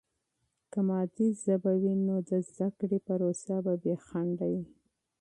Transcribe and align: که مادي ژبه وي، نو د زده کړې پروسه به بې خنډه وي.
که 0.71 0.79
مادي 0.87 1.27
ژبه 1.43 1.71
وي، 1.81 1.93
نو 2.07 2.15
د 2.29 2.31
زده 2.49 2.67
کړې 2.79 2.99
پروسه 3.07 3.55
به 3.65 3.73
بې 3.81 3.95
خنډه 4.05 4.47
وي. 4.51 4.63